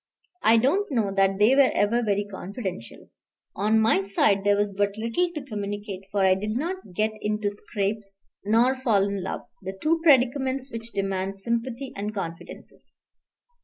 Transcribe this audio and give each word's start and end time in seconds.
I 0.41 0.57
don't 0.57 0.91
know 0.91 1.13
that 1.13 1.37
they 1.37 1.55
were 1.55 1.69
ever 1.75 2.01
very 2.01 2.25
confidential. 2.25 3.11
On 3.55 3.79
my 3.79 4.01
side 4.01 4.43
there 4.43 4.55
was 4.57 4.73
but 4.73 4.97
little 4.97 5.29
to 5.35 5.43
communicate, 5.45 6.05
for 6.11 6.25
I 6.25 6.33
did 6.33 6.57
not 6.57 6.95
get 6.95 7.11
into 7.21 7.51
scrapes 7.51 8.15
nor 8.43 8.73
fall 8.75 9.03
in 9.03 9.21
love, 9.21 9.41
the 9.61 9.77
two 9.79 9.99
predicaments 10.01 10.71
which 10.71 10.91
demand 10.91 11.37
sympathy 11.37 11.93
and 11.95 12.15
confidences. 12.15 12.93